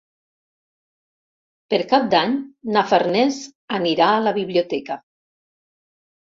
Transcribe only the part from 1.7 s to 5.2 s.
Per Cap d'Any na Farners anirà a la biblioteca.